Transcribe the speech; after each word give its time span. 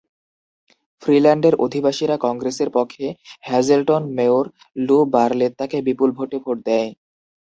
ফ্রিল্যান্ডের 1.01 1.55
অধিবাসীরা 1.65 2.15
কংগ্রেসের 2.25 2.69
পক্ষে 2.73 3.05
হ্যাজেলটন 3.47 4.03
মেয়র 4.17 4.45
লু 4.85 4.97
বারলেত্তাকে 5.13 5.77
বিপুল 5.87 6.09
ভোটে 6.17 6.37
ভোট 6.43 6.57
দেয়। 6.65 6.89